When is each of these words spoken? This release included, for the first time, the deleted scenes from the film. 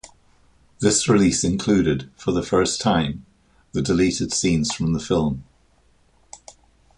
This 0.79 1.07
release 1.07 1.43
included, 1.43 2.09
for 2.15 2.31
the 2.31 2.41
first 2.41 2.81
time, 2.81 3.23
the 3.73 3.83
deleted 3.83 4.33
scenes 4.33 4.73
from 4.73 4.93
the 4.93 4.99
film. 4.99 5.43